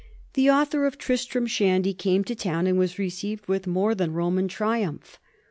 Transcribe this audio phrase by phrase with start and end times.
[0.33, 4.47] The author of "Tristram Shandy" came to town, and was received with more than Roman
[4.47, 5.19] triumph.